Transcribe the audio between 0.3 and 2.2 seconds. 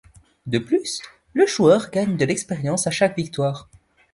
De plus, le joueur gagne